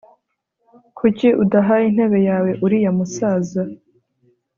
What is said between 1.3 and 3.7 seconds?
udaha intebe yawe uriya musaza